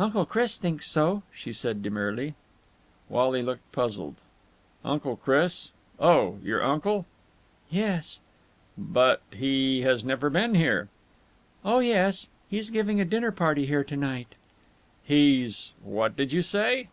[0.00, 2.34] "Uncle Chris thinks so," she said demurely.
[3.08, 4.16] Wally looked puzzled.
[4.84, 5.70] "Uncle Chris?
[6.00, 7.06] Oh, your uncle?"
[7.70, 8.18] "Yes."
[8.76, 10.88] "But he has never been here."
[11.64, 12.30] "Oh, yes.
[12.48, 14.34] He's giving a dinner party here to night!"
[15.04, 15.70] "He's...
[15.84, 16.88] what did you say?"